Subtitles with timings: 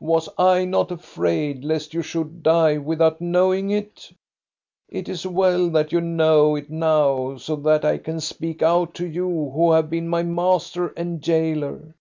[0.00, 4.12] "Was I not afraid lest you should die without knowing it?
[4.90, 9.06] It is well that you know it now, so that I can speak out to
[9.08, 11.94] you who have been my master and jailer.